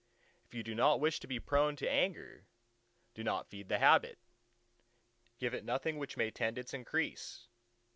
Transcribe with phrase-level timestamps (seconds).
[0.47, 2.47] If you do not wish to be prone to anger,
[3.13, 4.17] do not feed the habit;
[5.37, 7.47] give it nothing which may tend its increase.